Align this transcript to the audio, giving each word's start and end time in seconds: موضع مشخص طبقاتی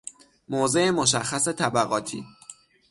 موضع 0.49 0.91
مشخص 0.91 1.47
طبقاتی 1.49 2.25